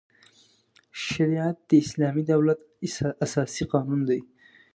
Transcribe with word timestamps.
شریعت 1.05 1.57
د 1.69 1.71
اسلامي 1.83 2.23
دولت 2.31 2.59
اساسي 3.25 3.63
قانون 3.71 3.99
دی. 4.09 4.21